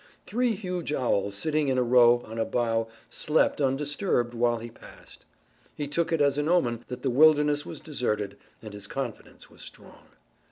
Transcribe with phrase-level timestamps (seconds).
[0.25, 5.25] Three huge owls sitting in a row on a bough slept undisturbed while he passed.
[5.75, 9.61] He took it as an omen that the wilderness was deserted, and his confidence was
[9.61, 10.07] strong.